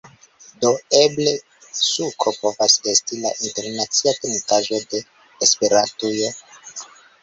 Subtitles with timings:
[0.63, 0.69] Do,
[0.99, 1.33] eble
[1.81, 5.07] suko povas esti la internacia trinkaĵo de
[5.51, 6.37] Esperantujo